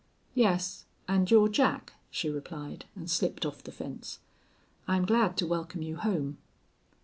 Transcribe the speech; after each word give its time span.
"Yes. 0.33 0.85
And 1.07 1.29
you're 1.29 1.47
Jack," 1.47 1.93
she 2.09 2.27
replied, 2.27 2.85
and 2.95 3.07
slipped 3.07 3.45
off 3.45 3.61
the 3.63 3.71
fence. 3.71 4.17
"I'm 4.87 5.05
glad 5.05 5.37
to 5.37 5.45
welcome 5.45 5.83
you 5.83 5.95
home." 5.97 6.39